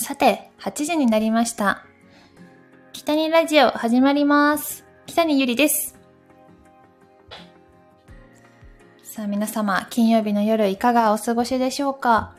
[0.00, 1.84] さて、8時になりました。
[2.94, 4.86] 北にラジオ始まります。
[5.04, 5.94] 北にゆりです。
[9.02, 12.34] さあ皆様、金曜日の夜いかがお過ごしでしょうか？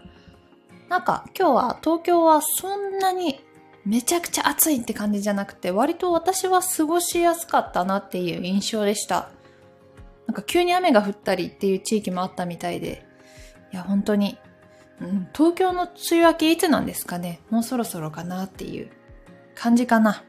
[0.89, 3.39] なんか今日は東京はそんなに
[3.85, 9.29] めちゃくちゃ暑いって感じじゃなくて割と私は過ごしやすかったなっていう印象でした。
[10.25, 13.05] なんか急に雨が降ったりっていう地域もあったみたいで、
[13.71, 14.39] いや本当に
[15.01, 17.41] うん、東京の梅雨明けいつなんですかね？
[17.49, 18.91] もうそろそろかなっていう
[19.55, 20.23] 感じかな。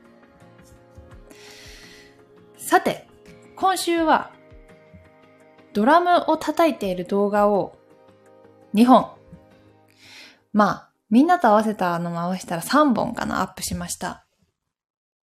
[2.57, 3.07] さて、
[3.55, 4.31] 今週は
[5.75, 7.77] ドラムを叩いている動画を
[8.75, 9.11] 2本。
[10.55, 14.25] まあ、みんなと合わせたのも合わせたら3本かな、アップしました。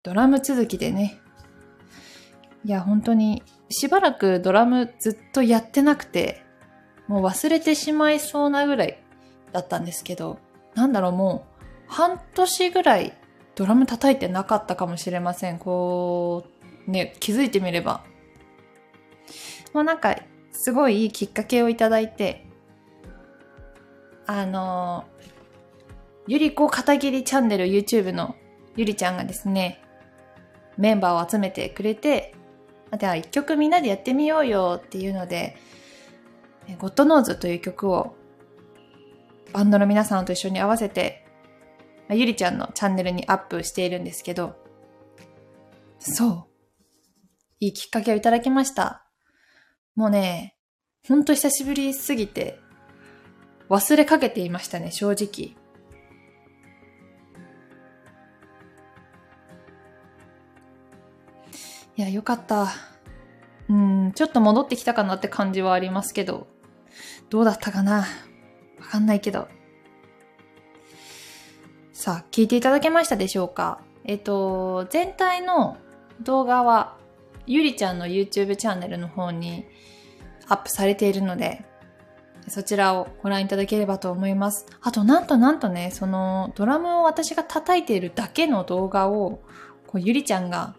[0.01, 1.19] ドラム続きでね。
[2.63, 6.43] いや、本当にしばらくドラムずっとやってなくて、
[7.07, 9.03] もう忘れてしまいそうなぐらい
[9.55, 10.37] だったんですけど、
[10.75, 13.13] なんだろう、もう、半年ぐらい
[13.55, 15.59] ドラム叩いてなかったかもしれません。
[15.59, 16.45] こ
[16.87, 18.03] う、ね、気づいてみれば。
[19.73, 20.17] もうなんか、
[20.51, 22.45] すごいいいきっかけをいただいて、
[24.27, 25.05] あの、
[26.27, 28.35] ゆりこ片桐チャンネル YouTube の
[28.75, 29.81] ゆりちゃんがですね、
[30.77, 32.35] メンバーを集めてくれて、
[32.91, 35.55] あでは一曲みんなでやってみようよっていうので、
[36.77, 38.15] ゴッドノーズという曲を
[39.55, 41.25] バンドの皆さんと一緒に合わせて、
[42.09, 44.57] まゆりちゃんのチャンネルにアップしているんですけど、
[45.97, 46.45] そう。
[47.61, 49.07] いいきっかけをいただきました。
[49.95, 50.57] もうね、
[51.07, 52.59] ほんと久しぶりすぎて、
[53.69, 55.55] 忘れかけていましたね、正直。
[61.95, 62.73] いや、よかった。
[63.69, 66.47] うん、ちょっと戻ってきたかなって感じはありますけど、
[67.29, 68.05] どうだったかな
[68.85, 69.47] わかんないけど。
[71.91, 73.81] さあ、聞いていただけましたでしょうか？
[74.03, 75.77] えっと、全体の
[76.21, 76.97] 動画は、
[77.47, 79.65] ゆりちゃんの YouTube チャンネルの方に
[80.47, 81.65] アップされているので、
[82.47, 84.67] そちらをご覧いただければと思います。
[84.81, 89.41] あと、なんとなんとね、そのドラムを私が叩いているだけの動画を、
[89.87, 90.75] こうゆりちゃんが、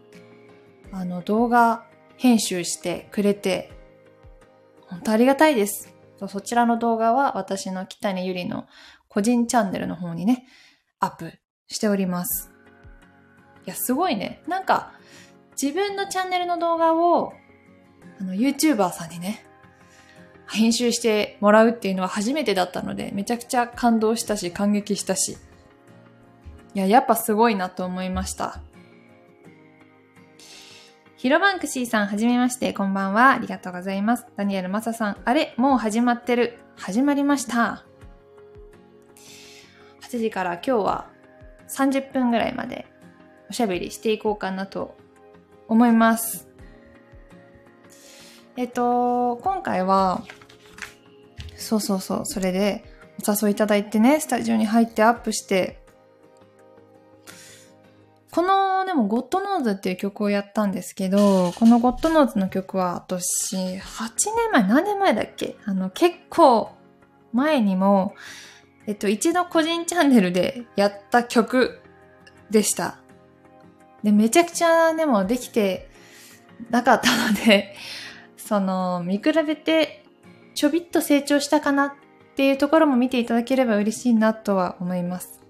[0.93, 1.85] あの、動画
[2.17, 3.73] 編集してくれて、
[4.87, 5.96] 本当ありがたいです。
[6.29, 8.67] そちらの動画は私の北にゆりの
[9.09, 10.47] 個人チャンネルの方にね、
[11.01, 11.33] アップ
[11.69, 12.51] しております。
[13.67, 14.43] いや、すごいね。
[14.47, 14.93] なんか、
[15.61, 17.33] 自分のチャンネルの動画を、
[18.21, 19.45] あの、YouTuber さんにね、
[20.49, 25.37] 編集してもらうっていうのは初めてだったので、めちゃくちゃ感動したし、感激したし。
[26.75, 28.61] いや、やっぱすごいなと思いました。
[31.17, 33.31] ヒロバンクシーさん、はじめまして、こんばんは。
[33.31, 34.27] ありがとうございます。
[34.37, 36.59] ダニエルマサさん、あれもう始まってる。
[36.77, 37.87] 始まりました。
[40.03, 41.11] 8時から今日は
[41.69, 42.85] 30分ぐらいまで
[43.49, 44.95] おしゃべりしていこうかなと
[45.69, 46.51] 思います。
[48.59, 50.23] えっと、今回は、
[51.57, 52.85] そうそうそう、それで
[53.27, 55.81] お誘いいただいてね、スタジオに入ってアップして、
[58.37, 63.79] この、でも、ゴッドノーズっていう曲をやったんですけど、このゴッドノーズの曲は、私、8
[64.37, 65.57] 年前、何年前だっけ？
[65.65, 66.71] あの、結構、
[67.33, 68.15] 前にも、
[68.87, 71.81] えっと、一度個人チャンネルでやった曲
[72.51, 72.99] でした。
[74.03, 75.89] で、めちゃくちゃ、でも、できて
[76.69, 77.75] なかったので、
[78.37, 80.05] その、見比べて、
[80.55, 81.93] ちょびっと成長したかなっ
[82.37, 85.41] ていうところも見ていただければ嬉しいなとは思います。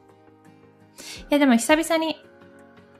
[1.23, 2.17] いや、でも久々に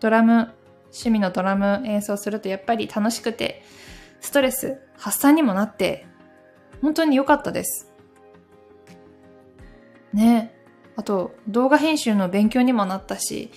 [0.07, 0.53] ドラム、
[0.85, 3.65] 趣味のドラム演奏するとやっぱり楽しくて、
[4.21, 6.07] ストレス発散にもなって、
[6.81, 7.93] 本当に良かったです。
[10.13, 10.55] ね。
[10.95, 13.51] あと、動画編集の勉強にもなったし、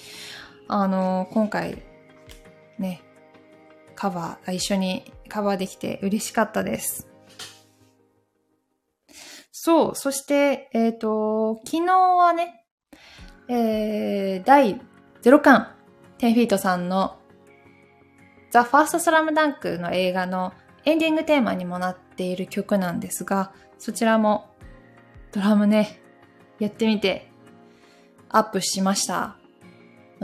[0.67, 1.83] あの、今回、
[2.79, 3.03] ね、
[3.93, 7.07] カバー、一緒にカバーできて嬉しかったです。
[9.51, 12.65] そう、そして、えっ、と、昨日はね、
[13.47, 14.81] えー、第
[15.21, 15.75] 0巻、
[16.19, 17.17] テンフィートさんの
[18.51, 24.49] ザ・ファースト・スラムダンクの映画のエンディングテーマにもなっている曲なんですが、そちらも
[25.31, 26.01] ドラムね、
[26.59, 27.31] やってみて
[28.27, 29.37] アップしました。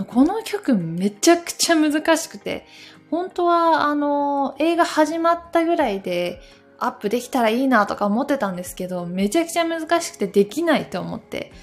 [0.07, 2.65] この曲めちゃくちゃ難しくて、
[3.09, 6.41] 本当はあの、映画始まったぐらいで
[6.77, 11.53] アップできたらいいなとか思ってたんですけど、めちゃくちゃ難しくてできないと思って、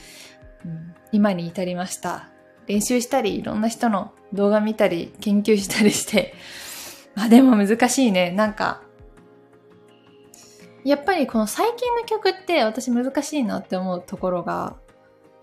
[0.64, 2.31] うん今に至りました。
[2.66, 6.34] 練習したり、いろんな人の動画見たり、研究したりして。
[7.14, 8.30] まあでも難しいね。
[8.30, 8.82] なんか、
[10.84, 14.76] やっぱりこの最近の曲って私難しいなって思うところが、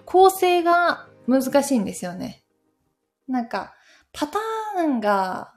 [0.06, 2.44] 構成が難しいんですよね。
[3.28, 3.74] なんか、
[4.12, 5.54] パターンが、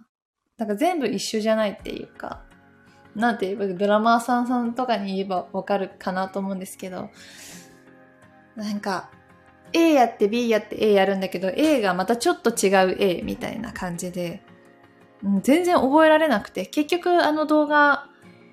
[0.58, 2.42] なんか全部一緒じゃないっていうか、
[3.14, 7.10] なんて言えば、ドラマーさんさんとかに言えばわかるかなと思うんですけど、
[8.56, 9.10] なんか、
[9.72, 14.42] A やって B やって A やるんだけど、A がまたちょっと違う A みたいな感じで、
[15.24, 18.08] うん全然覚えられなくて、結局あの動画、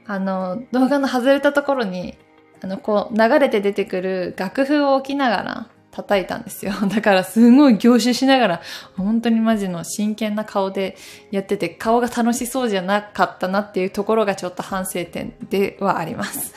[0.06, 2.18] あの、動画の外れたところに、
[2.62, 6.74] あの、こう、流れて出てくる楽譜を置きながら叩いたんですよ。
[6.90, 8.62] だからすごい凝視しながら、
[8.98, 10.98] 本当にマジの真剣な顔で
[11.32, 16.54] やってて、顔が楽しそうじゃなかったなっていうところがちょっと反省点ではあります。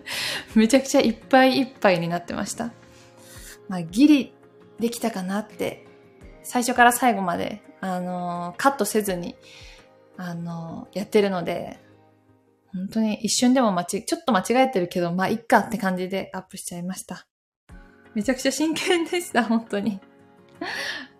[0.54, 2.70] めちゃくちゃいっぱいいっぱいになってました。
[3.68, 4.34] まあ、ギリ
[4.78, 5.86] できたかなって、
[6.42, 9.36] 最初から最後まで、あのー、カットせずに、
[10.16, 11.78] あのー、やってるので、
[12.72, 17.26] 本当に一瞬でも間ち、ちょっと間違えてるけど、まあ、いっかって感じでアップしちゃいました。
[18.14, 20.00] めちゃくちゃ真剣でした、 本当に。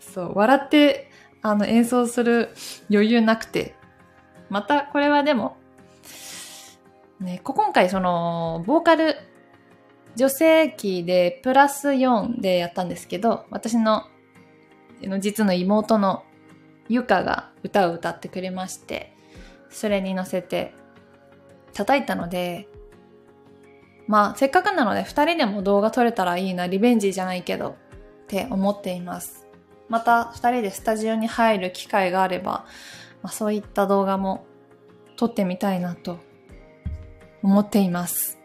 [0.01, 1.11] そう、笑って、
[1.43, 2.51] あの、演奏する
[2.91, 3.75] 余裕なくて。
[4.51, 5.57] また、これはでも、
[7.21, 9.17] ね、今回その、ボーカル
[10.17, 14.07] 女性キーでプラス4でやったんですけど、私の
[15.21, 16.25] 実の妹の
[16.89, 19.15] ゆかが歌を歌ってくれまして、
[19.71, 20.73] それに乗せて
[21.73, 22.69] 叩いたので、
[24.07, 27.75] まあせっかくなので二人でも動画撮れたらいいな、リベンジじゃないけどっ
[28.29, 29.47] て思っています。
[29.89, 32.67] また二人でスタジオに入る機会があれば、
[33.23, 34.47] まあ、そういった動画も
[35.17, 36.19] 撮ってみたいなと
[37.43, 38.39] 思っています。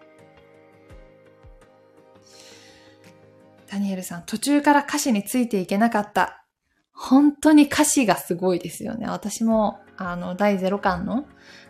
[3.69, 6.44] ダニエルさん、途中から歌詞についていけなかった。
[6.92, 9.07] 本当に歌詞がすごいですよね。
[9.07, 11.25] 私も、あの、第0巻の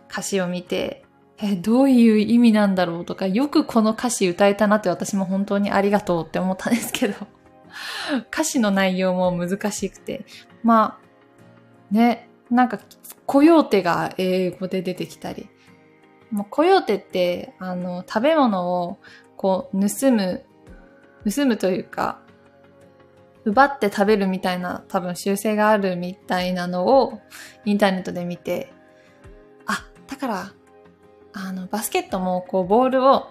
[0.10, 1.04] 歌詞を見て、
[1.42, 7.16] え、どういう意味なんだろうとか、よくこの歌詞歌えたなって私も本当にありがとうって思ったんですけど、
[8.32, 10.26] 歌詞の内容も難しくて、
[10.64, 11.00] ま
[11.92, 12.80] あ、ね、なんか、
[13.26, 15.50] コヨーテが英語で出てきたり、
[16.32, 19.00] もうコヨーテって、あの、食べ物を
[19.36, 20.46] こう盗む
[21.26, 22.20] 盗むというか、
[23.46, 27.22] 奪って食べるみたいな多分習性があるみたいなのを
[27.66, 28.74] インターネットで見て、
[29.66, 30.54] あ、だから、
[31.34, 33.28] あの、バスケットもこうボールを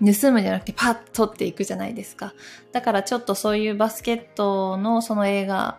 [0.00, 2.34] 盗むんじゃなくてパッと取っていくじゃないですか。
[2.72, 5.78] だからちょっとそういうバスケットのその映画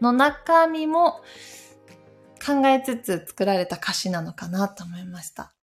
[0.00, 1.20] の中身も
[2.44, 5.55] 考えつつ作られた歌詞なのかなと思いました。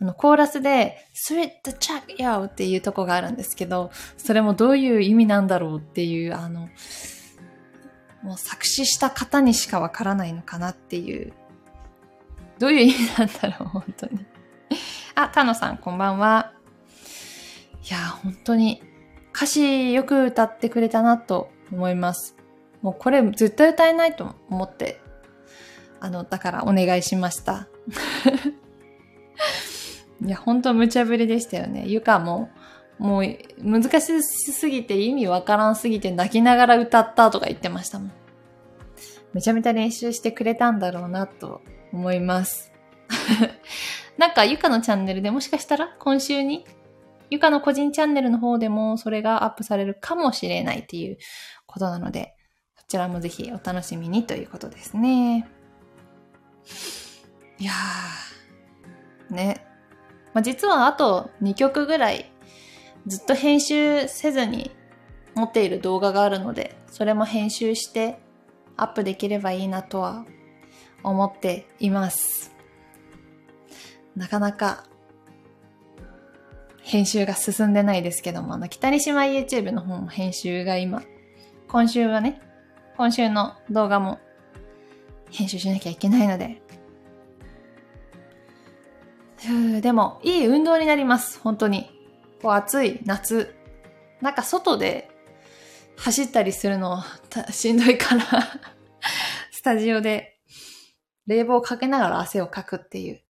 [0.00, 6.68] あの、コーラスで、sweet check yo っていうとこがあるんですけど、それもどういう意味なんだろうっていう、あの、
[8.22, 11.32] もう作詞した方にしかわからないのかなっていう、
[12.58, 14.24] どういう意味なんだろう、 本当に。
[15.16, 16.52] あ、タノさん、こんばんは。
[17.88, 18.82] いや、本当に、
[19.34, 22.36] 歌詞よく歌ってくれたなと思います。
[22.82, 25.00] もうこれ絶対歌えないと思って、
[26.00, 27.66] あの、だからお願いしました。
[30.24, 31.84] いや、ほんと無茶ぶりでしたよね。
[31.86, 32.50] ゆかも、
[32.98, 38.12] もう難しすぎて意味わからんすぎて泣きながら歌ったとか言ってましたもん。
[39.32, 41.62] めちゃめちゃ練習してくれたんだろうなと
[41.92, 42.72] 思います。
[44.18, 46.66] なんかゆかのチャンネルでもしかしたら今週に
[47.30, 51.18] ゆかの個人チャンネルの方でもそれがアップされるかもしれないっていう
[51.66, 52.34] ことなので、
[52.74, 55.48] そちらもぜひお楽しみにということですね。
[57.58, 59.67] いやー、ね。
[60.34, 62.30] まあ、実はあと2曲ぐらい
[63.06, 64.70] ずっと編集せずに
[65.34, 68.18] 持っている動画があるので、それも編集して
[68.76, 70.24] アップできればいいなとは
[71.02, 72.52] 思っています。
[74.16, 74.84] なかなか
[76.82, 81.02] 編集が進んでないですけども、あの、北に島 YouTube の方も編集が今、
[81.68, 82.40] 今週はね、
[82.96, 84.18] 今週の動画も
[85.30, 86.62] 編集しなきゃいけないので、
[89.80, 91.40] でも、いい運動になります。
[91.40, 91.90] 本当に。
[92.42, 93.54] こう暑い夏。
[94.20, 95.10] なんか外で
[95.96, 97.02] 走ったりするの
[97.50, 98.24] しんどいから
[99.50, 100.38] スタジオで
[101.26, 103.22] 冷房をかけながら汗をかくっていう、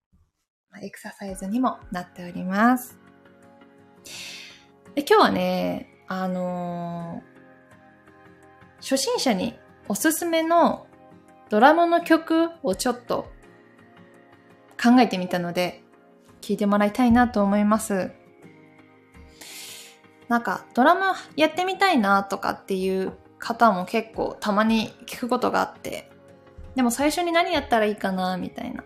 [0.81, 2.99] エクササイズにもなっております。
[4.95, 10.87] で今日はね、あのー、初心者におすすめの
[11.49, 13.31] ドラムの曲をちょっと
[14.81, 15.83] 考えてみたので、
[16.47, 18.11] 聞いてもらいたいなと思います。
[20.29, 21.01] なんかドラム
[21.35, 26.09] やってみたいなとかっていう方も結構たまに聞くことがあって、
[26.75, 28.85] でも最初に何やったらいいかなみたいな。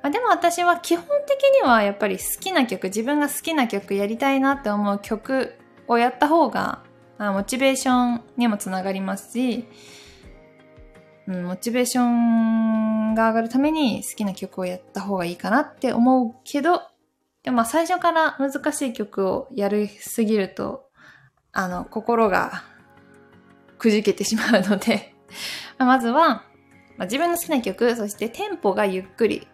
[0.00, 5.54] まあ、でも私は基本的にはやっぱり好きな曲、自分が好きな曲やりたいなって思う曲
[5.88, 6.84] をやった方が、
[7.18, 9.66] モチベーションにもつながりますし、
[11.28, 16.82] うん、モチベーションが上がるために好きな曲をやった方がいいかなって思うけど、
[17.42, 20.88] でもまあ最初から難しい曲をやりすぎると、
[21.52, 22.64] あの、心が
[23.78, 25.14] くじけてしまうので
[25.78, 26.44] まずは、
[26.96, 29.48] まあ、自分の好きな曲、そしてテンポがゆっくり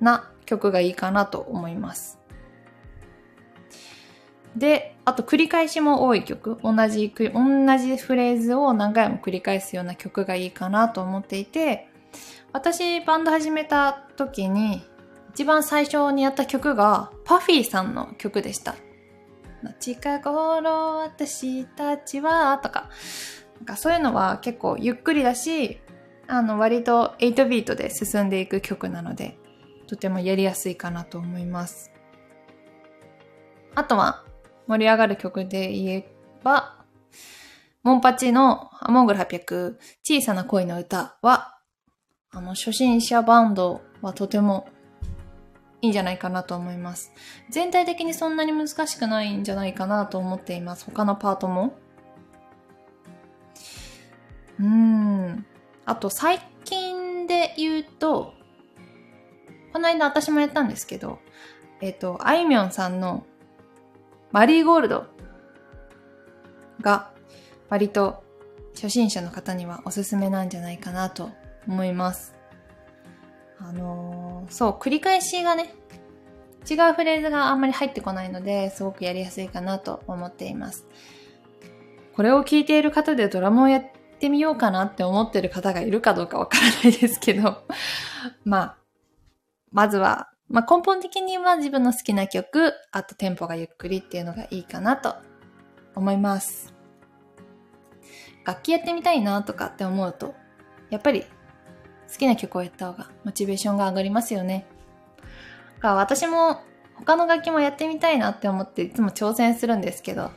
[0.00, 2.17] な曲がいいかなと思います。
[4.58, 11.88] で、あと繰り返しも多い曲、同じ、同じフレーズを何回も繰り返すような曲がいいかなと思っていて、
[12.52, 14.82] 私バンド始めた時に
[15.30, 18.74] 一番最初にやった曲がパフィーさんの曲でした。
[19.80, 22.88] 近頃私たちはとか、
[23.56, 25.80] なんかそういうのは結構ゆっくりだし、
[26.26, 29.38] あの割と8ビートで進んでいく曲なので、
[29.86, 31.92] とてもやりやすいかなと思います。
[33.74, 34.24] あとは
[34.68, 36.08] 盛り上がる曲で言え
[36.44, 36.76] ば、
[37.82, 41.58] モンパチのアモンゴル800小さな恋の歌は、
[42.30, 44.68] あの初心者バンドはとても
[45.80, 47.12] いいんじゃないかなと思います。
[47.48, 50.84] 全体的にそんなに難しくないんじゃないかなと思っています。
[50.84, 51.74] 他のパートも。
[54.60, 55.46] うん。
[55.86, 58.34] あと最近で言うと、
[59.72, 61.20] この間私もやったんですけど、
[61.80, 63.24] えっ、と、あいみょんさんの
[64.32, 65.06] マリーゴールド
[66.80, 67.10] が
[67.68, 68.22] 割と
[68.74, 71.30] 初心者の方にはおすすめなんじゃないかなと
[71.66, 72.34] 思います。
[73.60, 75.74] あのー、そう、繰り返しがね、
[76.70, 80.86] 違うフレーズがあんまり入ってこないので、すごくやりやすいかなと思っています。
[82.14, 83.84] これを聞いている方でドラムをやっ
[84.20, 87.62] てみようかなって思ってる方がいるかどうかわからないですけど、
[88.44, 88.76] まあ、
[89.72, 95.14] まずは、まあ根本的には自分の好きな曲、あとテンポがゆっくりっていうのがいいかなと
[95.94, 96.74] 思います。
[98.44, 100.34] 楽器やってみたいなとかって思うと、
[100.90, 101.22] やっぱり
[102.10, 104.66] 好きな曲をやった方がモチベーションが上がりますよね。
[105.80, 106.60] か私も
[106.96, 110.30] 他の楽器もやってみたいなって思っていつも挑戦するんですけど、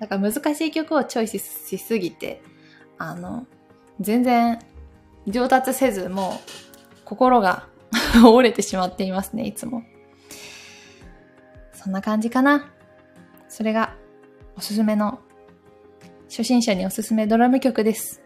[0.00, 1.38] なんか難しい曲をチョイス
[1.68, 2.42] しすぎて、
[2.98, 3.46] あの、
[4.00, 4.58] 全然
[5.28, 7.68] 上達せず、もう心が
[8.24, 9.82] 折れてしまっていますね、いつも。
[11.72, 12.70] そんな感じかな。
[13.48, 13.96] それが
[14.56, 15.20] おすすめの、
[16.28, 18.22] 初心者におすすめドラム曲です。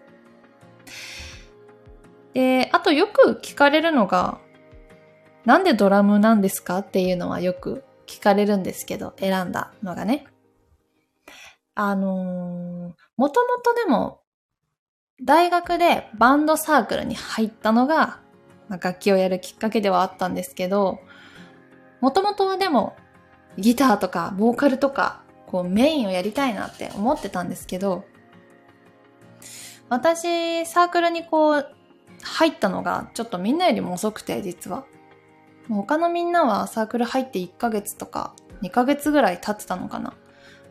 [2.34, 4.40] で、あとよく聞かれるのが、
[5.44, 10.26] なんでドラムなんですかっていうのはよく聞かれるんですけど、選んだのがね。
[11.74, 14.20] あのー、もともとでも、
[15.24, 18.20] 大学でバンドサークルに入ったのが、
[18.68, 21.00] ま、楽器をやるきっかけではあったんですけど、
[22.00, 22.96] もともとはでも、
[23.58, 28.04] ギターとかボーカルとか、こうメインをやりたいなって思ってたんですけど、
[29.88, 31.72] 私、サークルにこう、
[32.22, 34.84] 入ったのがちょっとみんなよりも遅くて、実は。
[35.68, 40.14] 他のみんなはサークル入って1ヶ月とか2ヶ月ぐらい経ってたのかな。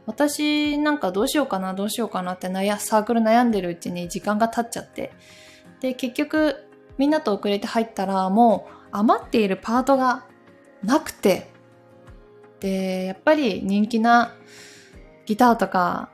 [0.06, 5.12] 私なんかどうしようかな、どうしようかなって悩サークル悩んでるうちに時間が経っちゃって。
[5.82, 10.26] で、結局みんなと遅れて入ったらもう余っているパートが
[10.84, 11.52] なくて。
[12.60, 14.34] で、やっぱり人気な
[15.26, 16.10] ギターとか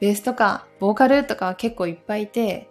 [0.00, 2.70] ベースとかボーカルとか結構いっぱいいて、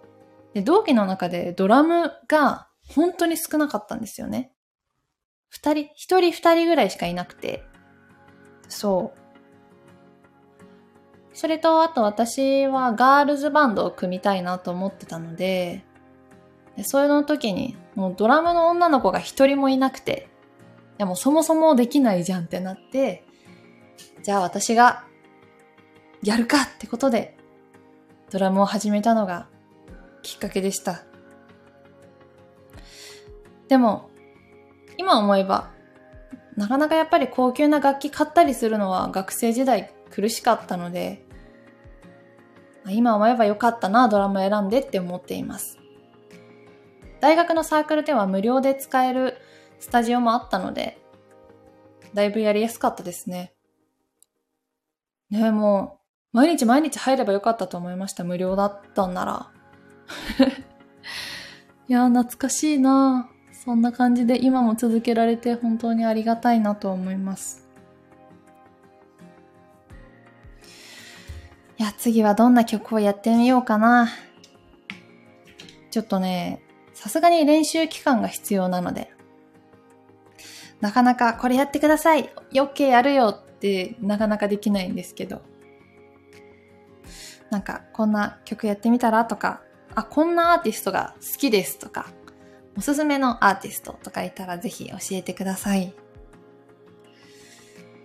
[0.54, 4.52] で、同期の中でドラムが本当に少なかったんですよね。
[5.48, 7.64] 二人、一人二人ぐらいしかいなくて。
[8.68, 9.18] そう。
[11.32, 15.84] それと、あと私はガールズバンドを組みたいなと思ってたので、
[16.78, 20.28] でそれの時に、もうドラムの女の子が一人もいなくて、
[20.96, 23.24] でもそもそもできないじゃんってなって、
[24.22, 25.04] じゃあ私が
[26.22, 27.36] やるかってことで、
[28.30, 29.48] ドラムを始めたのが
[30.22, 31.02] きっかけでした。
[33.66, 34.08] でも、
[34.98, 35.72] 今思えば、
[36.56, 41.26] なかなかやっぱり高級な楽器買ったりするのは学生時代苦しかったので、
[42.88, 45.77] 今思えばよかったな、ドラム選んでって思っています。
[47.20, 49.38] 大学のサークルでは無料で使える
[49.80, 50.98] スタジオもあったので、
[52.14, 53.52] だいぶやりやすかったですね。
[55.30, 56.00] ねも
[56.32, 58.24] う、毎日毎日入ればよかったと思いました。
[58.24, 59.50] 無料だったんなら。
[61.88, 67.68] いや、懐かしいなそんな感じで今も続けられて本当にありがたいなと思います。
[71.78, 74.08] いや、次はどんな曲をやってみようかな。
[75.90, 76.62] ちょっとね、
[76.98, 79.12] さすがに練習期間が必要なので、
[80.80, 85.42] なかなかこれやってください、オッケーやるよってなかなかできないんですけど。
[87.50, 89.62] なんか、こんな曲やってみたらとか、
[89.94, 92.06] あ、こんなアーティストが好きですとか、
[92.76, 95.94] おすすめのアーティストとかいたらぜひ教えてください。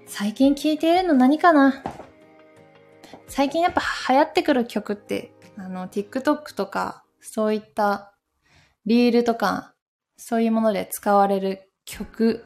[0.05, 1.83] 最近聴いているの何かな？
[3.27, 8.12] 最近やっぱ流行ってくる曲って、あの、TikTok とか、そういった
[8.85, 9.73] リールとか、
[10.17, 12.45] そういうもので使われる曲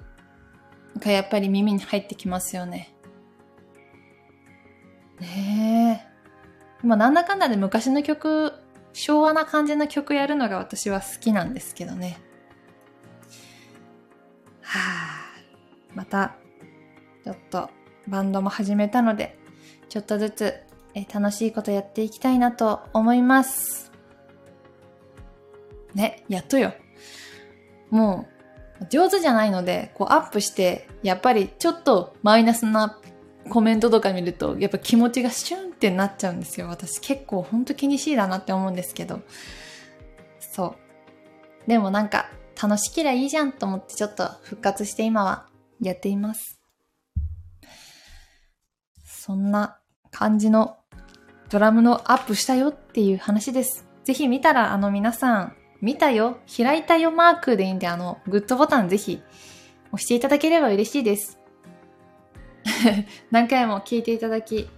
[0.99, 2.93] がやっぱり耳に入ってきますよね。
[5.19, 6.05] ね
[6.83, 6.85] え。
[6.85, 8.53] まあなんだかんだで昔の曲、
[8.93, 12.19] 昭和な感じの曲やるのが私は好きなんですけどね。
[14.61, 16.35] はあ、また、
[17.23, 17.69] ちょっと
[18.07, 19.37] バンドも始めたので、
[19.89, 20.67] ちょっとずつ
[20.97, 23.91] え楽しいことやっていきたいなと思います。
[25.97, 26.73] ね、やっとよ。
[27.89, 28.27] も
[28.79, 32.99] う、上手じゃないので、こうアップして、やっぱりちょっとマイナスな
[33.49, 36.67] コメントとか見ると、やっぱ気持ちがシュンってなっちゃうんですよ。
[36.67, 39.21] 私結構ほんと気にしいだなって思うんですけど。
[40.39, 40.75] そ
[41.65, 41.69] う。
[41.69, 42.29] でもなんか、
[42.61, 45.47] 楽しけりゃいいじゃんと思ってちょっと復活して今は
[45.81, 46.59] やっています。
[49.03, 49.79] そんな
[50.11, 50.77] 感じの
[51.49, 53.87] ドラムのアップしたよっていう話です。
[54.03, 59.21] ぜひ見たらあの皆さん、見たよ、開いたよマークでいいんであの、グッドボタンぜひ
[59.91, 61.39] 押していただければ嬉しいです。
[63.31, 64.69] 何回も聞いていただき、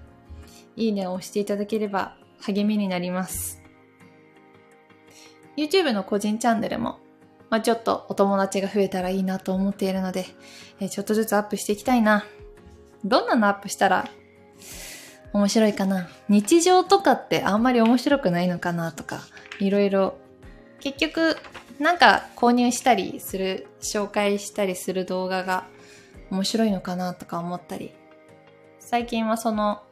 [0.76, 3.62] いいねを押していただければ励みになります。
[5.58, 7.00] YouTube の個人チャンネルも、
[7.50, 10.26] まあ、ちょっとお友達が増えたらいいなと思っているので、
[10.80, 12.26] え、ちょっとずつアップしていきたいな。
[13.04, 14.10] どんなのアップしたら
[15.32, 19.22] 面白いかな日常とかってあんまり面白くないのかなとか、
[19.60, 20.18] いろいろ。
[20.80, 21.38] 結局、
[21.80, 25.68] なんか購入したりする、紹介したりする動画が
[26.32, 27.94] 面白いのかなとか思ったり、
[28.80, 29.84] 最近はその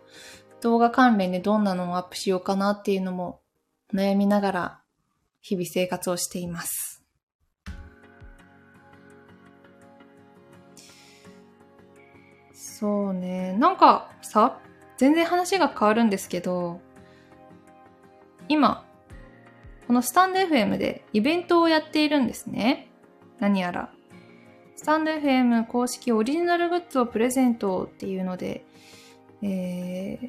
[0.62, 3.42] 動画関連でどんなのをアップしようかなっていうのも
[3.94, 4.82] 悩みながら
[5.42, 7.04] 日々生活をしています。
[12.54, 13.54] そうね。
[13.54, 14.60] なんかさ、
[14.98, 16.80] 全然話が変わるんですけど、
[18.50, 18.87] 今、
[19.88, 22.90] このスタンド FM でイベントをやっているんですね。
[23.40, 23.90] 何やら。
[24.76, 28.66] スタンド FM 公式オリジナルグッズをプレゼントっていうので、
[29.42, 30.20] え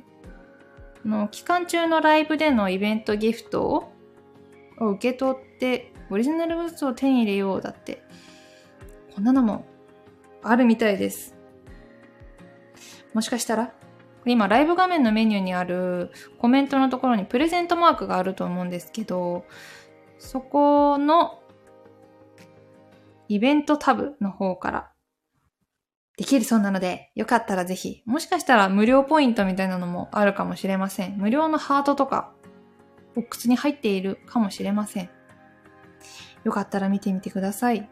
[1.04, 3.92] ー、の期間中のライブでのイベントギフトを
[4.80, 8.02] 受け取ってオリジナルグッズを手に入れようだって。
[9.14, 9.64] こんなのも
[10.44, 11.34] あるみたいです。
[13.12, 13.74] もしかしたら
[14.32, 19.44] 今ライブ画面のメニューにあるコメントのところにプレゼントマークがあると思うんですけど、
[20.18, 21.40] そこの
[23.28, 24.92] イベントタブの方から
[26.16, 31.16] できるそうなので、よかったらぜひ、もしかしたら無料ポイントみたいなのもあるかもしれません。
[31.16, 32.32] 無料のハートとか、
[33.14, 35.10] ボックスに入っているかもしれません。
[36.42, 37.88] よかったら見てみてください。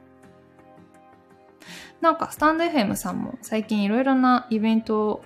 [2.01, 5.25] なんか、スタンド FM さんも最近いろいろなイベントを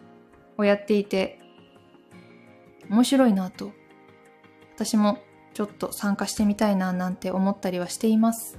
[0.60, 1.38] をやっていて、
[2.88, 3.72] 面白いなと、
[4.74, 5.18] 私も
[5.54, 8.58] ちょっと参加してみたいななんて思ったりはしています。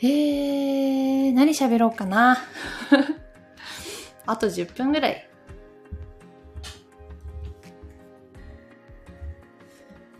[0.00, 2.38] えー、何喋ろうかな。
[4.26, 5.28] あと10分ぐらい。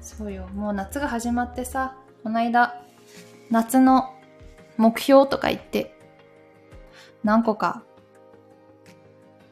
[0.00, 2.82] そうよ、もう夏が始まってさ、この間、
[3.50, 4.14] 夏の
[4.76, 5.94] 目標とか言って、
[7.22, 7.84] 何個か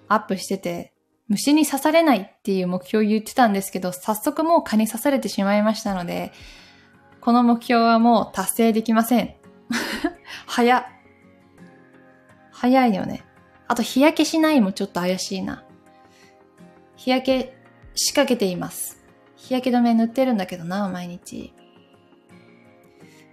[0.08, 0.92] アップしてて、
[1.28, 6.32] 虫に刺されないっていう目標を言ってたんですけど、早速もう蚊に刺されてしまいましたので、
[7.20, 9.34] この目標はもう達成できません。
[10.46, 10.86] 早。
[12.52, 13.24] 早いよね。
[13.68, 15.64] あと日焼けしないもちょっと怪しいな。
[16.94, 17.56] 日焼け
[17.94, 19.04] 仕掛けています。
[19.36, 21.52] 日焼け止め塗ってるんだけどな、毎日。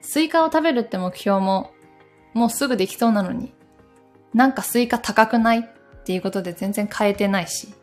[0.01, 1.71] スイカを食べるって目標も、
[2.33, 3.53] もうすぐできそうなのに。
[4.33, 5.69] なんかスイカ高くない？
[6.03, 7.73] っていうことで全然変えてないし。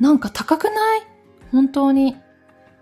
[0.00, 1.02] なんか高くない？
[1.52, 2.16] 本当に。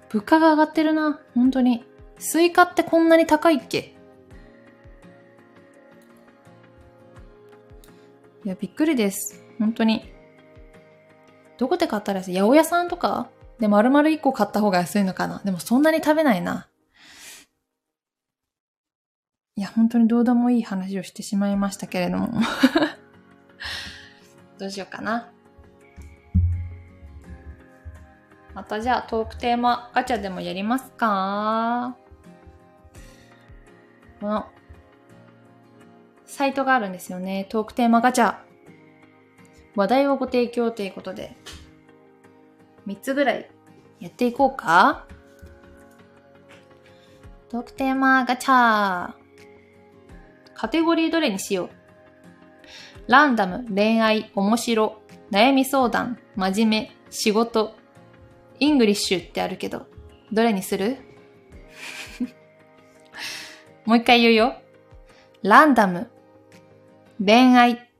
[0.08, 1.20] 物価が上がってるな。
[1.34, 1.84] 本当に。
[2.18, 3.94] スイカってこんなに高いっけ？
[8.44, 9.44] いや、びっくりです。
[9.58, 10.10] 本当に。
[11.58, 13.28] どこで買ったら八百屋さんとか？
[13.60, 15.42] で丸々1個買った方が安いのかな？
[15.44, 16.68] でもそんなに食べないな。
[19.56, 22.40] いや、本当にどうでもいい話をしてしまいましたけれども。
[24.62, 25.28] どうしようかな。
[28.54, 31.96] またじゃあトークテーマガチャでもやりますか？
[34.20, 34.46] この
[36.26, 37.48] サイトがあるんですよね。
[37.48, 38.36] トークテーマガチャ。
[39.74, 41.36] 話題をご提供ということで、
[42.86, 43.50] 3つぐらい
[43.98, 45.08] やっていこうか
[47.48, 49.10] トークテーマガチャ。
[50.54, 51.70] カテゴリーどれにしよう？
[53.08, 57.74] ランダム、恋愛、面白、悩み相談、真面目、仕事、
[58.58, 59.86] English ってあるけど、
[60.32, 60.96] どれにする？
[63.84, 64.56] もう一回言うよ。
[65.42, 66.10] ランダム、
[67.24, 67.90] 恋愛、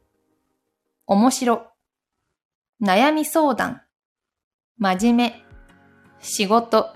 [1.07, 1.67] 面白、
[2.81, 3.83] 悩み相談、
[4.79, 5.45] 真面目、
[6.21, 6.95] 仕事、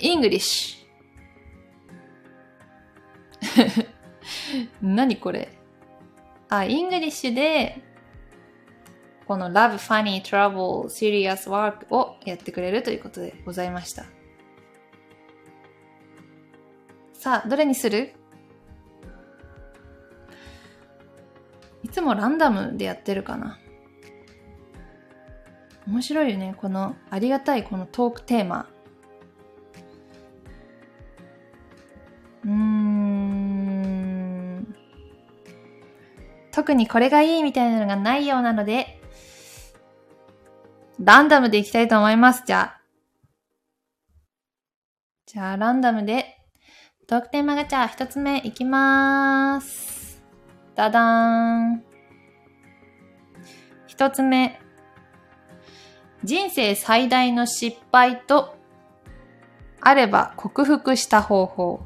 [0.00, 0.82] English。
[4.80, 5.58] 何これ？
[6.56, 7.82] あ、 English で、
[9.26, 14.04] この Love, Funny, Trouble, Serious Work をやってくれるということでございました。
[17.14, 18.12] さあ、どれにする？
[21.82, 23.58] いつもランダムでやってるかな。
[25.86, 26.54] 面白いよね。
[26.58, 28.68] このありがたいこのトークテーマ。
[32.44, 33.01] うーん。
[36.52, 39.00] 特にこれがいいみたいなのがないようなので、
[41.00, 42.44] ランダムでいきたいと思います。
[42.46, 42.80] じゃあ。
[45.26, 46.36] じゃあ、ランダムで
[47.06, 50.22] トークテーマガチャ一つ目いきまーす。
[50.74, 51.84] ダダーン。
[53.86, 54.60] 一つ目。
[56.22, 58.56] 人生最大の失敗と
[59.80, 61.80] あれば克服した方法。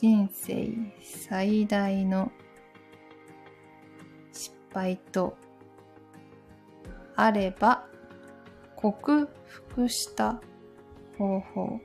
[0.00, 0.70] 人生
[1.02, 2.32] 最大の
[4.68, 5.36] 失敗と
[7.16, 7.84] あれば
[8.76, 10.40] 克服した
[11.16, 11.80] 方法。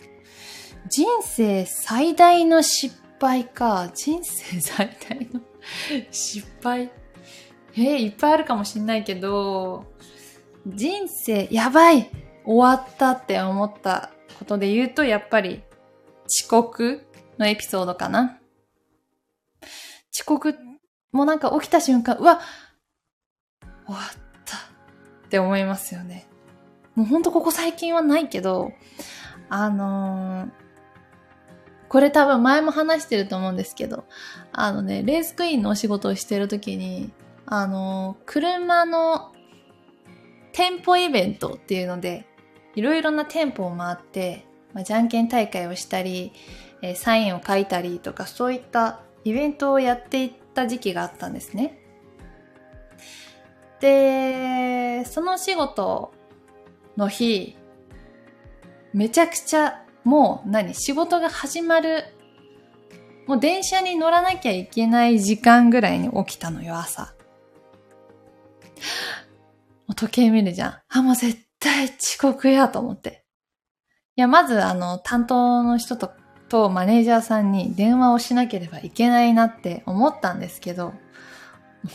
[0.89, 3.89] 人生最大の失敗か。
[3.95, 5.41] 人生最大の
[6.11, 6.91] 失敗。
[7.75, 9.85] えー、いっぱいあるかもしんないけど、
[10.67, 12.11] 人生やばい
[12.45, 15.63] 終わったって思ったことで言うと、やっぱり
[16.27, 17.07] 遅刻
[17.39, 18.39] のエピソードかな。
[20.13, 20.55] 遅刻
[21.11, 22.41] もなんか起きた瞬間、うわ
[23.93, 26.27] 終わったって思いますよね。
[26.95, 28.71] もうほんとここ最近はないけど、
[29.49, 30.63] あのー
[31.93, 34.05] これ多分前も話してると思うんですけど、
[34.51, 37.11] あのね、レースクイーンのお仕事をしてるときに、
[37.45, 39.31] あの、車の
[40.53, 42.25] 店舗イベントっていうので、
[42.73, 46.33] いろいろな店舗を回って、まあ、じゃんけん大会をしたり、
[46.81, 51.77] えー、サインを書いたりとか、そういったイベントをやっていった時期があったんですね。
[53.83, 56.13] で、その仕事
[56.95, 57.57] の日、
[58.93, 62.05] めちゃくちゃもう何仕事が始まる、
[63.27, 67.13] もう電車に乗らなきゃいけない時間ぐらいに起きたのよ、朝。
[69.85, 70.75] もう時計見るじゃん。
[70.87, 73.25] あ、もう絶対遅刻やと思って。
[74.15, 76.13] いや、まずあの、担当の人と、
[76.47, 80.93] とマネージャーさんに電話をしなければいけないなって思ったんですけど、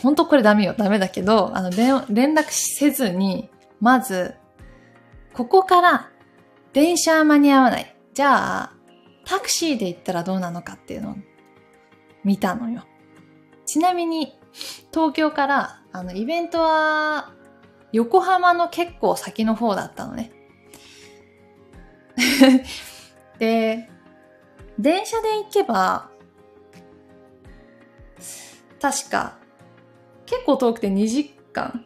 [0.01, 3.49] 本当これダメよ、ダメだけど、あの、連絡せずに、
[3.79, 4.35] まず、
[5.33, 6.11] ここから
[6.73, 7.95] 電車は間に合わない。
[8.13, 8.73] じゃあ、
[9.25, 11.15] タクシーで行ったらどうなのかっていうのを
[12.23, 12.85] 見たのよ。
[13.65, 14.39] ちなみに、
[14.93, 17.33] 東京から、あの、イベントは、
[17.91, 20.31] 横浜の結構先の方だったのね。
[23.39, 23.89] で、
[24.77, 26.09] 電車で行けば、
[28.79, 29.38] 確か、
[30.29, 31.83] 結構遠くて2時間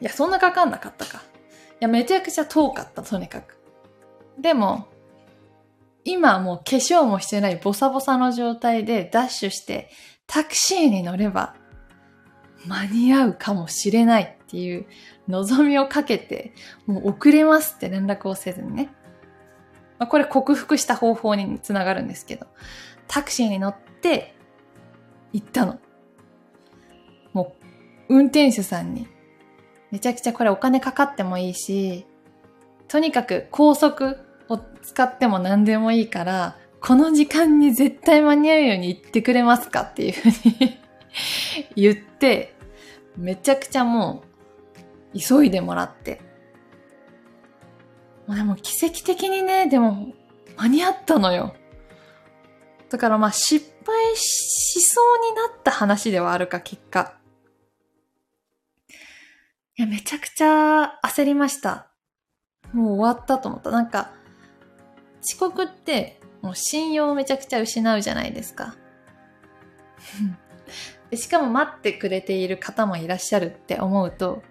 [0.00, 1.18] いや、そんなかかんなかったか。
[1.18, 1.20] い
[1.80, 3.58] や、めちゃくちゃ遠かった、とにかく。
[4.38, 4.86] でも、
[6.04, 9.90] 今もう化粧もしてないボサボサの状態でダッシュして
[10.28, 11.56] タクシーに乗れば
[12.68, 14.86] 間に合うかもしれないっていう
[15.26, 16.52] 望みをかけて、
[16.86, 18.94] もう遅れますって連絡をせずにね。
[19.98, 22.46] まあ、これ克服した方法につながるんですけど、
[23.08, 24.36] タクシーに乗って
[25.32, 25.80] 行ったの。
[28.08, 29.08] 運転手さんに
[29.90, 32.06] めちゃくちゃこれお金かかってもいいし、
[32.88, 40.28] とにかく高速を使っても何でもいいから、この時間に絶対間に合うように言ってくれますかっていうふう
[40.60, 40.78] に
[41.74, 42.54] 言って、
[43.16, 44.22] めちゃくちゃも
[45.14, 46.20] う、急いでもらって。
[48.28, 50.08] でも奇跡的にね、でも
[50.56, 51.54] 間に合ったのよ。
[52.90, 57.14] だからまあ失敗しそうになった話ではあるか、結果。
[59.78, 61.88] いや、めちゃくちゃ焦りました。
[62.72, 63.70] もう終わったと思った。
[63.70, 64.10] なんか、
[65.22, 68.74] 遅刻ってもう信用をめちゃくちゃ失うじゃないですか。
[71.10, 74.42] でしかも待ってくれている方もいらっしゃるって思うと、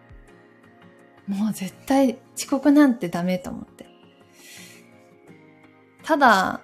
[1.27, 3.87] もう絶対遅刻なんてダメと思って。
[6.03, 6.61] ただ、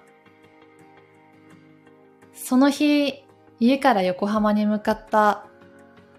[2.32, 3.24] その日、
[3.58, 5.46] 家から横浜に向かった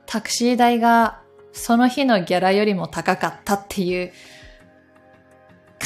[0.05, 1.22] タクシー代が
[1.53, 4.11] その日のギャラよりも高かったっていう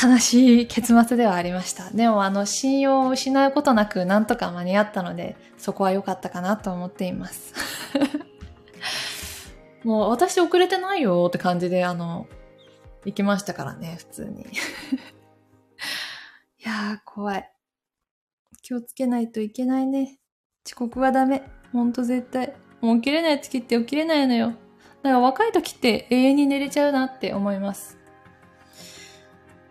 [0.02, 1.92] 悲しい結末ではありました。
[1.92, 7.54] でもあの信用を失うことなくなんとか間に合ったのでそこは良かったかなと思っています。
[9.84, 12.28] もう私遅れてないよって感じであの
[13.06, 14.42] 行きましたからね、普通に。
[14.44, 14.46] い
[16.60, 17.52] やー怖い。
[18.62, 20.20] 気をつけないといけないね。
[20.66, 21.44] 遅刻はダメ。
[21.72, 22.54] ほんと絶対。
[22.82, 24.54] もう起きれない月って起きれないのよ。
[25.08, 27.98] だから若い時って永遠に寝れちゃうなって思います。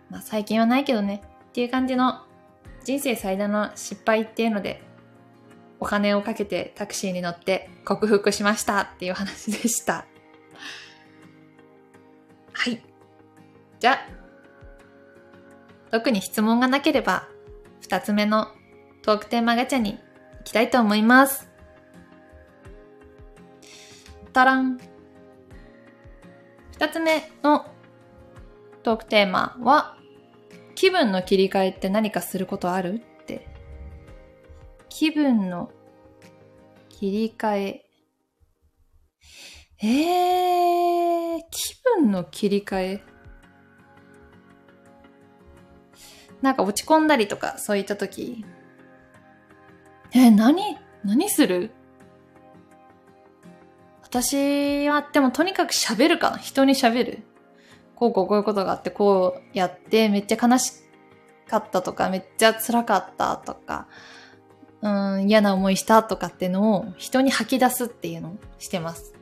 [0.09, 1.21] まあ最近はないけどね。
[1.49, 2.23] っていう感じの
[2.83, 4.81] 人生最大の失敗っていうので、
[5.79, 10.07] お金をかけてタクシーに乗って克服しましたっていう話でした。
[12.53, 12.81] はい。
[13.79, 13.99] じゃあ、
[15.91, 17.27] 特に質問がなければ、
[17.81, 18.47] 二つ目の
[19.03, 19.99] トークテーマガチャに
[20.39, 21.47] 行きたいと思います。
[24.33, 24.79] たらん。
[26.79, 27.65] 二つ目の
[28.83, 29.97] トークテーマは、
[30.75, 33.01] 気分の切り替えって何かすることある？
[33.21, 33.47] って。
[34.87, 35.71] 気分の
[36.87, 37.85] 切り替え。
[39.81, 43.03] えー、気分の切り替え？
[46.43, 48.45] なんか落ち込んだりとか、そういった時。
[50.13, 50.77] え何？
[51.03, 51.71] 何する？
[54.09, 57.23] 私は、でもとにかく喋るかな人に喋る。
[57.95, 60.73] こうこうこういうことがあって、こうやって、めっちゃ悲し
[61.49, 63.87] かったとか、めっちゃ辛かったとか、
[64.81, 69.13] うん、嫌な思いしたとかっていうのを人に吐き出すっていうのをしてます。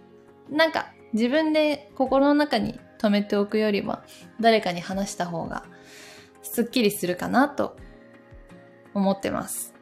[0.49, 4.03] なんか、自分で心の中に留めておくよりは、
[4.39, 5.65] 誰かに話した方が、
[6.43, 7.75] すっきりするかなと
[8.93, 9.73] 思ってます。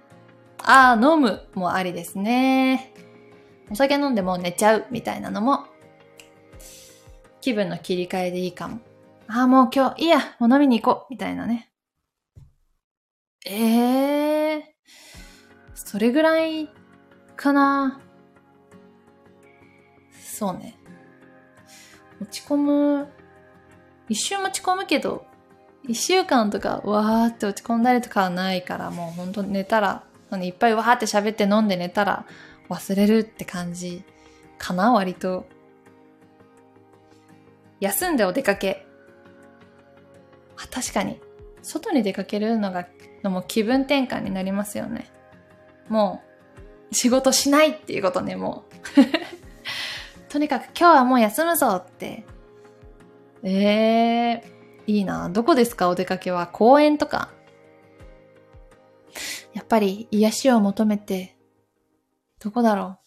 [0.60, 2.94] ああ、飲むもありですね。
[3.70, 5.66] お酒飲んでも寝ちゃうみたいなのも
[7.44, 8.80] 気分の切り替えでいいかも。
[9.28, 11.70] ああ、もう今日いいや、もう飲みに行こう、みたいなね。
[13.46, 14.62] ええー、
[15.74, 16.70] それぐらい
[17.36, 18.00] かな。
[20.22, 20.78] そうね。
[22.22, 23.10] 落ち込む、
[24.08, 25.26] 一瞬落ち込むけど、
[25.86, 30.06] 一週間とかわーって落ち込んだりとかはないから、もうほんと寝たら、
[30.42, 32.26] いっぱいわーって喋って飲んで寝たら
[32.70, 34.04] 忘れるって感じ
[34.58, 35.46] かな、割と。
[37.80, 38.86] 休んでお出かけ。
[40.58, 41.20] あ確かに。
[41.62, 42.88] 外に出かけるのが、
[43.24, 45.10] のも気分転換になりますよね。
[45.90, 46.22] も
[46.92, 48.72] う、仕事しないっていうことね、もう。
[50.32, 52.26] とにかく今日はもう休むぞって。
[53.44, 55.30] ええー、いいな。
[55.30, 56.48] どこですかお出かけは？
[56.48, 57.30] 公園とか。
[59.54, 61.33] やっぱり癒しを求めて、
[62.44, 62.98] どこだろ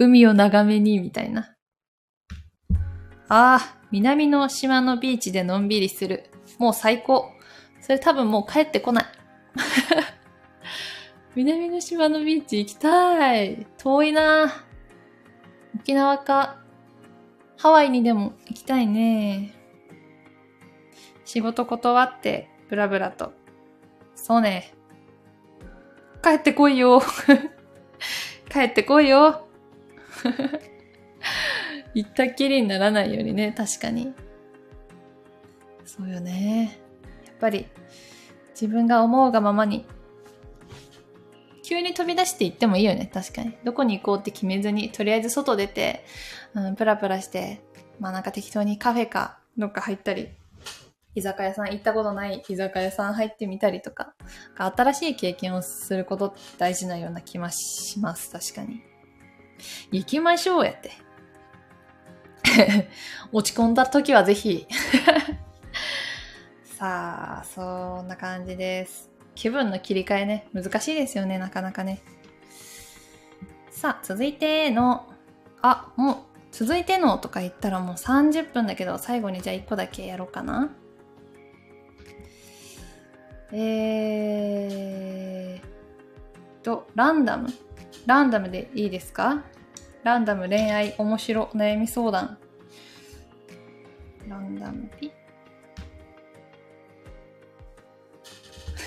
[0.00, 0.04] う？
[0.06, 1.54] 海を眺めに、みたいな。
[3.28, 6.30] ああ、南の島のビーチでのんびりする。
[6.58, 7.30] もう最高。
[7.80, 9.04] それ多分もう帰ってこない。
[11.36, 13.66] 南の島のビーチ行きたい。
[13.78, 14.64] 遠いな
[15.76, 16.58] 沖縄か、
[17.56, 19.54] ハワイにでも行きたいね。
[21.24, 23.32] 仕事断って、ブラブラと。
[24.14, 24.72] そうね。
[26.22, 27.00] 帰ってこいよ。
[28.50, 29.46] 帰ってこいよ。
[31.94, 34.14] 行ったっきりにならないようにね、確かに。
[35.84, 36.78] そうよね。
[37.26, 37.66] やっぱり、
[38.50, 39.86] 自分が思うがままに、
[41.62, 43.54] 急に飛び出して行ってもいいよね、確かに。
[43.64, 46.04] どこに行こうって決めずに、とりあえず外出て、
[46.54, 47.60] うん、プラプラして、
[48.00, 50.28] まあなんか適当にカフェか、どっか入ったり、
[51.18, 54.14] 居酒屋さん行ったことない居酒屋さん入ってみたりとか、
[54.56, 58.82] 新しい経験をすることって大事なような気もします、確かに。
[59.90, 60.92] 行きましょうやって。
[63.32, 64.66] 落ち込んだ時はぜひ
[66.64, 69.10] さあ、そんな感じです。
[69.34, 72.00] 気分の切り替えね、難しいですよね、なかなかね。
[73.70, 75.06] さあ、続いての、
[75.60, 76.16] あ、もう、
[76.52, 80.70] 続いてのとか言ったらもう30分だけど、最後にじゃあ1個だけやろうかな。
[83.52, 87.48] えーと、ランダム
[88.06, 89.44] ランダムでいいですか？
[90.04, 92.38] ランダム恋愛面白悩み相談。
[94.28, 95.10] ランダムピ？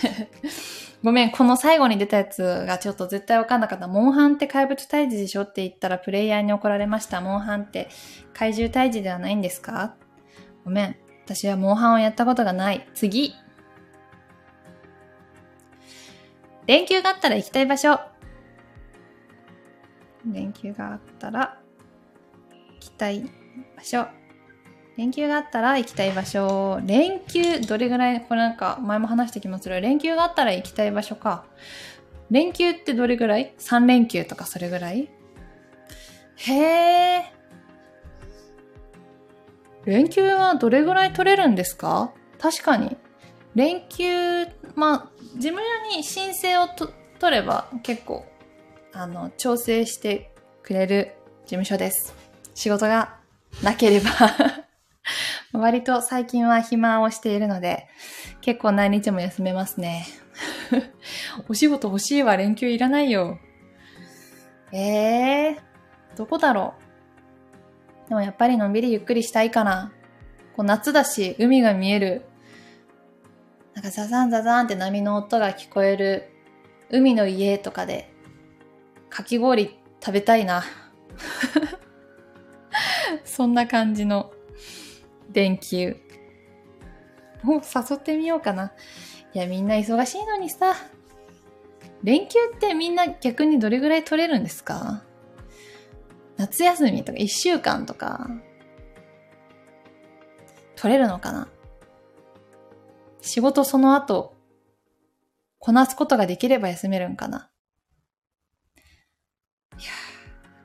[1.03, 3.87] ごめん、この最後に出たやつがちょっと絶対わかんなかった。
[3.87, 7.21] モンハンって怪物退治でしょって言ったらプレイヤーに怒られました。
[7.21, 7.89] モンハンって
[8.33, 9.95] 怪獣退治ではないんですか？
[10.63, 10.95] ごめん。
[11.25, 12.87] 私はモンハンをやったことがない。
[12.93, 13.33] 次。
[16.71, 17.99] 連休があったら行きたい場所。
[20.25, 21.57] 連休があったら
[22.75, 23.29] 行きたい
[23.75, 24.05] 場所。
[24.95, 26.79] 連休があったら行きたい場所。
[26.85, 29.81] 連休、どれぐらい、これなんか前も話した気もする。
[29.81, 31.43] 連休があったら行きたい場所か。
[32.29, 35.09] 連休ってどれぐらい ?3 連休とかそれぐらい？
[36.37, 37.33] へえ。
[39.83, 42.13] 連休はどれぐらい取れるんですか？
[42.39, 42.95] 確かに。
[43.55, 48.25] 連休、まあ、事務所に申請をと取れば結構、
[48.93, 51.13] あの、調整してくれる
[51.43, 52.13] 事務所です。
[52.53, 53.15] 仕事が
[53.63, 54.09] なければ
[55.59, 57.87] 割と最近は暇をしているので、
[58.41, 60.05] 結構何日も休めますね。
[61.47, 63.39] お仕事欲しいわ、連休いらないよ。
[64.71, 64.79] え
[65.49, 66.73] えー、どこだろ
[68.05, 68.09] う。
[68.09, 69.91] でもやっぱりのんびりゆっくりしたいかな。
[70.55, 72.25] こう夏だし、海が見える。
[73.73, 76.29] なんかザザンザザンって波の音が聞こえる
[76.89, 78.11] 海の家とかで、
[79.09, 80.63] かき氷食べたいな。
[83.23, 84.31] そんな感じの
[85.29, 85.95] 電球。
[87.43, 88.73] もう誘ってみようかな。
[89.33, 90.75] いや、みんな忙しいのにさ。
[92.03, 95.03] 連休ってみんな逆にどれぐらい取れるんですか？
[96.37, 98.27] 夏休みとか一週間とか、
[100.75, 101.47] 取れるのかな？
[103.21, 104.35] 仕事その後、
[105.59, 107.51] こなすことができれば休めるんかな
[109.77, 109.91] いや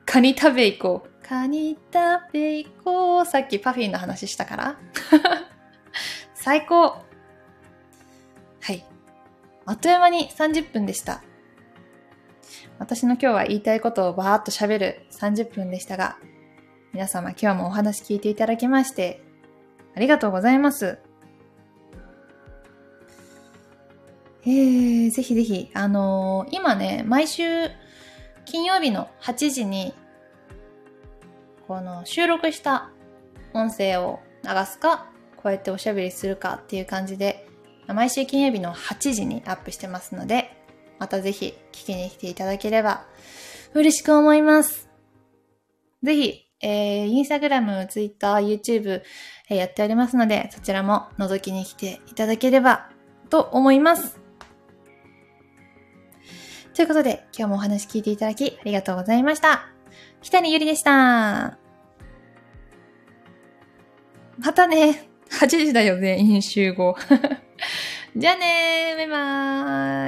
[0.06, 1.26] カニ食べ行こう。
[1.26, 3.26] カニ食べ行こう。
[3.26, 4.78] さっきパフィーの話したから。
[6.34, 6.96] 最高。
[8.60, 8.84] はい。
[9.66, 11.22] あっという間に30分でした。
[12.78, 16.18] 私の今日は言いたいことをバーっと喋る30分でしたが、
[16.92, 19.22] 皆様今日もお話聞いていただきまして、
[19.94, 20.98] ありがとうございます。
[24.46, 27.42] えー、ぜひぜひ、あのー、今ね、毎週
[28.44, 29.92] 金曜日の8時に
[31.66, 32.90] この収録した
[33.54, 37.48] 音声を流すか、こうやっておしゃべりするかっていう感じで、
[37.88, 40.56] 毎週金曜日の8時にアップしてますので、
[41.00, 43.04] またぜひ聞きに来ていただければ
[43.74, 44.88] 嬉しく思います。
[46.04, 49.02] ぜひ、えー、インスタグラム、ツイッター、YouTube、
[49.50, 52.90] えー、やっておりますので、そちらも覗きに来ていただければ
[53.28, 54.25] と思います。
[56.76, 59.66] ということで、今日もお話聞いていただきありがとうございました。
[60.20, 61.56] 北にゆりでした。
[64.36, 65.08] またね。
[65.30, 66.94] 8時だよ、全員集合。
[68.14, 69.16] じゃあねー、バイバ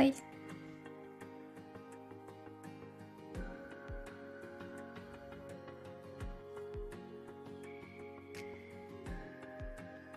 [0.01, 0.28] ーイ。